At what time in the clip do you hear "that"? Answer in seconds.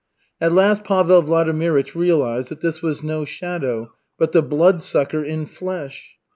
2.49-2.61